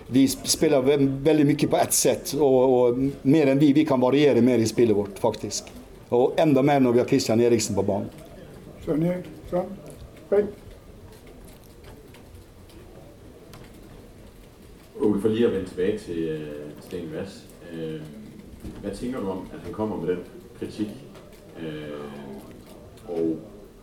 vi 0.09 0.29
spiller 0.29 0.83
ve 0.83 0.97
veldig 1.01 1.47
mye 1.47 1.69
på 1.71 1.79
ett 1.81 1.95
sett, 1.95 2.35
og, 2.39 2.75
og, 2.77 3.01
mer 3.27 3.51
enn 3.51 3.59
vi. 3.59 3.73
Vi 3.75 3.85
kan 3.85 4.01
variere 4.01 4.43
mer 4.43 4.63
i 4.63 4.69
spillet 4.69 4.97
vårt, 4.97 5.19
faktisk. 5.19 5.73
Og 6.15 6.37
enda 6.39 6.63
mer 6.63 6.79
når 6.81 6.93
vi 6.93 7.03
har 7.03 7.09
Christian 7.11 7.41
Eriksen 7.41 7.75
på 7.75 7.83
banen. 7.83 8.11
Søren. 8.85 9.03
Hei. 10.31 10.45
Åke, 15.01 15.21
for 15.21 15.29
lige 15.29 15.47
at 15.47 15.53
vende 15.53 15.69
tilbage 15.69 15.99
til 15.99 16.19
øh, 16.19 16.71
Sten 16.81 17.13
Vass. 17.13 17.45
Øh, 17.73 18.01
hvad 18.83 18.91
tænker 18.91 19.21
du 19.21 19.29
om, 19.31 19.49
at 19.53 19.61
han 19.65 19.73
kommer 19.73 19.97
med 19.97 20.09
den 20.09 20.19
kritik? 20.59 20.89
Øh, 21.61 22.01
og 23.09 23.37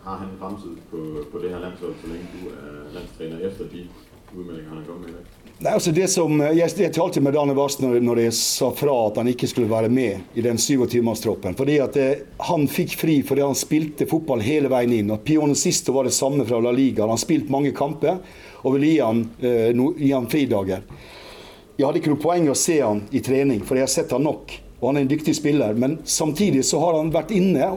har 0.03 0.17
han 0.17 0.27
en 0.29 0.39
fremtid 0.39 0.75
på, 0.91 0.97
på 1.31 1.39
det 1.39 1.49
her 1.49 1.59
landshold, 1.59 1.93
så 2.01 2.07
længe 2.07 2.27
du 2.33 2.49
er 2.49 2.93
landstræner 2.93 3.39
efter 3.39 3.63
de 3.67 3.87
kommet 4.33 4.53
med 4.53 5.09
i 5.09 5.13
dag? 5.13 5.31
Nei, 5.63 5.71
altså 5.71 5.91
det 5.95 6.09
som, 6.11 6.41
jeg, 6.41 6.71
jeg 6.81 6.91
talte 6.91 7.21
med 7.23 7.35
Daniel 7.37 7.55
Vars 7.55 7.77
når, 7.79 8.19
jeg 8.19 8.33
sa 8.35 8.67
fra 8.75 8.95
at 9.05 9.19
han 9.21 9.29
ikke 9.31 9.47
skulle 9.47 9.69
være 9.71 9.87
med 9.93 10.35
i 10.35 10.43
den 10.43 10.57
27-mannstroppen. 10.59 11.55
fordi 11.55 11.77
at 11.79 11.93
det, 11.95 12.07
Han 12.49 12.65
fikk 12.67 12.97
fri 12.99 13.21
fordi 13.23 13.45
han 13.45 13.55
spilte 13.55 14.07
fotball 14.09 14.43
hele 14.43 14.71
veien 14.73 14.91
inn. 14.97 15.11
og 15.13 15.23
Pione 15.23 15.55
Sisto 15.55 15.93
var 15.95 16.09
det 16.09 16.15
samme 16.17 16.43
fra 16.45 16.59
La 16.59 16.73
Liga. 16.75 17.05
Han 17.05 17.13
har 17.13 17.21
spilt 17.21 17.51
mange 17.53 17.71
kamper 17.71 18.19
og 18.63 18.75
ville 18.75 18.89
gi 18.89 18.99
han, 18.99 19.21
eh, 19.39 19.69
no, 19.77 19.93
gi 19.95 20.11
han 20.11 20.27
fridager. 20.27 20.83
Jeg 21.77 21.85
hadde 21.87 22.01
ikke 22.01 22.11
noe 22.11 22.21
poeng 22.21 22.49
å 22.51 22.57
se 22.57 22.81
han 22.81 22.99
i 23.11 23.21
trening, 23.23 23.63
for 23.65 23.77
jeg 23.77 23.87
har 23.87 23.93
sett 23.93 24.11
han 24.11 24.23
nok. 24.27 24.51
Og 24.81 24.89
han 24.89 24.99
er 24.99 25.05
en 25.05 25.13
dyktig 25.13 25.35
spiller. 25.37 25.73
Men 25.79 25.99
samtidig 26.03 26.65
så 26.67 26.81
har 26.83 26.97
han 26.99 27.13
vært 27.13 27.31
inne, 27.31 27.71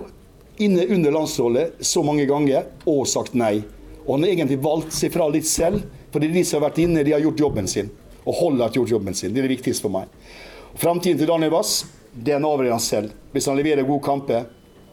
inne 0.58 0.88
under 0.90 1.14
landslaget 1.14 1.78
så 1.86 2.02
mange 2.02 2.26
ganger 2.26 2.66
og 2.86 3.06
sagt 3.06 3.38
nei. 3.38 3.62
Og 4.06 4.16
han 4.16 4.26
har 4.26 4.34
egentlig 4.34 4.58
valgt 4.62 4.94
seg 4.94 5.14
fra 5.14 5.30
litt 5.30 5.46
selv. 5.46 5.86
Fordi 6.16 6.30
de 6.32 6.42
som 6.48 6.62
har 6.62 6.70
vært 6.70 6.78
inne, 6.80 7.02
de 7.04 7.12
har 7.12 7.20
gjort 7.20 7.40
jobben 7.44 7.66
sin. 7.68 7.90
Og 8.24 8.38
holder 8.38 8.64
har 8.64 8.76
gjort 8.78 8.94
jobben 8.94 9.14
sin. 9.14 9.34
Det 9.34 9.42
er 9.42 9.44
det 9.44 9.50
viktigste 9.58 9.84
for 9.84 9.92
meg. 9.92 10.08
Framtiden 10.80 11.18
til 11.20 11.28
Daniel 11.28 11.52
Wass, 11.52 11.82
det 12.16 12.32
er 12.32 12.38
han 12.40 12.46
avgjør 12.48 12.78
selv. 12.80 13.12
Hvis 13.34 13.48
han 13.50 13.58
leverer 13.60 13.84
gode 13.84 14.00
kamper, 14.06 14.46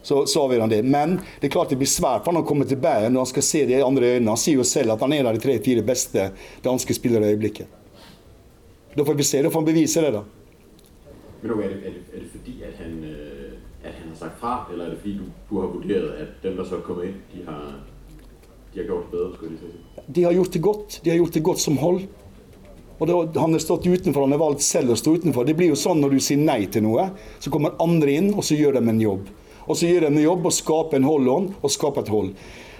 så, 0.03 0.25
så 0.27 0.43
avgjør 0.43 0.65
han 0.65 0.73
det. 0.73 0.81
Men 0.83 1.15
det 1.39 1.47
er 1.47 1.53
klart 1.55 1.71
det 1.71 1.79
blir 1.79 1.87
svært 1.87 2.25
for 2.25 2.33
han 2.33 2.41
å 2.41 2.47
komme 2.47 2.67
til 2.67 2.81
Bayern 2.83 3.15
når 3.15 3.23
han 3.23 3.31
skal 3.31 3.45
se 3.47 3.61
det 3.69 3.77
i 3.79 3.85
andre 3.85 4.17
øynene. 4.17 4.35
Han 4.35 4.41
sier 4.43 4.59
jo 4.59 4.67
selv 4.67 4.97
at 4.97 5.05
han 5.07 5.15
er 5.15 5.31
av 5.31 5.37
de 5.37 5.43
tre-fire 5.45 5.85
beste 5.87 6.27
danske 6.65 6.97
spillere 6.99 7.31
i 7.31 7.37
øyeblikket. 7.37 7.79
Da 8.97 9.07
får 9.07 9.15
vi 9.15 9.29
se. 9.31 9.39
Da 9.47 9.53
får 9.53 9.63
han 9.63 9.69
bevise 9.71 10.03
det, 10.03 10.11
da. 10.17 10.25
Men 11.39 11.55
er 11.55 11.63
det, 11.63 11.79
er, 11.87 11.95
det, 11.95 12.03
er 12.11 12.19
det 12.19 12.29
fordi, 12.35 12.57
at 12.67 12.83
han, 12.83 12.99
øh, 13.07 13.55
at 13.83 13.95
han 13.95 14.11
har 14.11 14.19
sagt 14.19 14.43
fra, 14.43 14.57
eller 14.71 14.85
er 14.85 14.93
det 14.97 14.99
fordi, 14.99 15.15
du, 15.23 15.31
du 15.49 15.55
har 15.61 15.71
vurderet, 15.71 16.11
at 16.27 16.43
dem, 16.43 16.59
som 16.65 16.77
har 16.77 16.85
kommer 16.87 17.07
inn, 17.07 17.17
de 17.31 17.47
har, 17.47 17.63
de 18.73 18.81
har 18.81 18.89
gjort 18.89 19.11
det 19.11 19.17
bedre, 19.17 19.35
skulle 19.37 19.51
jeg 19.53 19.59
si? 19.61 20.03
De 20.15 20.23
har 20.23 20.33
gjort 20.33 20.53
det 20.53 20.61
godt. 20.65 20.99
De 21.03 21.11
har 21.11 21.17
gjort 21.17 21.33
det 21.33 21.43
godt 21.45 21.61
som 21.61 21.77
hold. 21.77 22.01
Og 22.97 23.07
da, 23.09 23.41
Han 23.41 23.53
har 23.53 23.61
stått 23.61 23.85
utenfor, 23.87 24.21
han 24.21 24.31
har 24.31 24.41
valgt 24.41 24.65
selv 24.65 24.93
å 24.93 24.97
stå 24.97 25.15
utenfor. 25.19 25.45
Det 25.45 25.55
blir 25.57 25.73
jo 25.73 25.79
sånn 25.79 26.01
når 26.01 26.15
du 26.15 26.19
sier 26.23 26.41
nei 26.41 26.65
til 26.71 26.85
noe, 26.85 27.09
så 27.39 27.51
kommer 27.53 27.77
andre 27.83 28.17
inn, 28.17 28.33
og 28.33 28.45
så 28.45 28.57
gjør 28.57 28.79
de 28.79 28.83
en 28.89 29.01
jobb. 29.01 29.31
Og 29.63 29.79
så 29.79 29.87
gjør 29.87 30.07
de 30.07 30.11
en 30.11 30.23
jobb 30.23 30.45
og 30.49 30.55
skaper 30.55 30.99
en 30.99 31.07
hold-on 31.07 31.49
og 31.61 31.71
skaper 31.71 32.03
et 32.03 32.13
hold. 32.13 32.31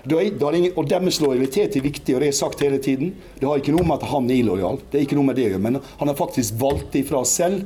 Da 0.04 0.18
er, 0.20 0.34
da 0.36 0.50
er 0.50 0.58
ingen, 0.60 0.74
og 0.76 0.88
Deres 0.92 1.22
lojalitet 1.24 1.78
er 1.80 1.86
viktig, 1.86 2.16
og 2.16 2.24
det 2.24 2.32
er 2.32 2.36
sagt 2.36 2.64
hele 2.64 2.80
tiden. 2.84 3.14
Det 3.40 3.48
har 3.48 3.62
ikke 3.62 3.76
noe 3.76 3.86
med 3.88 4.02
at 4.02 4.10
han 4.12 4.28
er 4.28 4.42
illojal, 4.42 4.82
det 4.92 5.00
er 5.00 5.06
ikke 5.06 5.20
noe 5.20 5.30
med 5.30 5.40
det 5.40 5.46
å 5.46 5.52
gjøre. 5.54 5.64
Men 5.64 5.80
han 5.80 6.12
har 6.12 6.20
faktisk 6.20 6.58
valgt 6.60 6.90
det 6.96 7.06
ifra 7.06 7.24
selv 7.28 7.64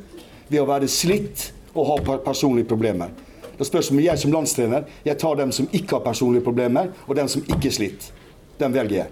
ved 0.51 0.61
å 0.61 0.67
være 0.69 0.89
slitt 0.91 1.49
og 1.73 1.89
ha 1.89 2.19
personlige 2.25 2.69
problemer. 2.69 3.09
Det 3.57 3.65
spørs 3.65 3.91
om 3.91 3.99
jeg 3.99 4.19
som 4.19 4.33
landstrener 4.33 4.83
jeg 5.05 5.17
tar 5.17 5.35
dem 5.35 5.51
som 5.51 5.67
ikke 5.71 5.97
har 5.97 6.03
personlige 6.05 6.43
problemer, 6.43 6.91
og 7.07 7.15
dem 7.15 7.27
som 7.27 7.41
ikke 7.41 7.71
sliter. 7.71 7.73
slitt. 7.73 8.11
Den 8.59 8.73
velger 8.73 8.95
jeg. 8.95 9.07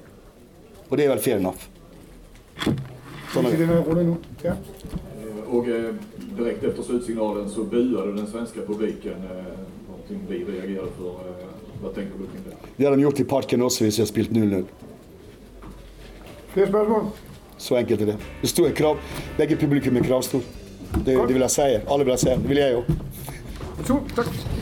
Og 0.90 0.98
det 0.98 1.06
er 1.06 1.10
vel 1.10 1.20
fair 1.20 1.38
enough. 1.38 1.68
Sånn 3.34 3.46
er 3.46 3.58
det. 3.58 4.56
Og 5.50 5.56
Och 5.56 5.68
eh, 5.68 5.94
direkt 6.38 6.64
efter 6.64 6.84
slutsignalen 6.84 7.50
så 7.50 7.64
buade 7.64 8.12
den 8.16 8.28
svenske 8.28 8.62
publiken. 8.62 9.14
Noe 10.10 10.20
vi 10.28 10.44
reagerade 10.44 10.92
for. 10.98 11.22
Eh, 11.30 11.46
vad 11.82 11.96
du 11.96 12.02
kring 12.02 12.44
det? 12.50 12.56
Det 12.78 12.86
har 12.86 12.96
de 12.96 13.02
gjort 13.02 13.20
i 13.20 13.24
parken 13.24 13.62
også 13.62 13.84
hvis 13.84 14.00
jeg 14.00 14.04
har 14.04 14.08
spilt 14.08 14.32
0-0. 14.32 14.64
Flere 16.54 16.68
spørsmål? 16.68 17.06
Så 17.58 17.76
enkelt 17.76 18.02
er 18.02 18.06
det. 18.06 18.18
Det 18.42 18.50
sto 18.50 18.66
et 18.66 18.76
krav. 18.76 18.98
Begge 19.38 19.56
publikum 19.56 19.98
er 19.98 20.04
kravstor. 20.04 20.42
Det, 21.06 21.16
det 21.16 21.34
vil 21.34 21.42
jeg 21.42 21.52
si. 21.52 21.62
Alle 21.62 22.06
vil 22.06 22.12
jeg 22.12 22.20
si. 22.20 22.30
Det 22.30 22.50
vil 22.50 22.58
jeg 22.58 22.76
òg. 22.82 23.15
To, 23.86 24.02
takk. 24.16 24.55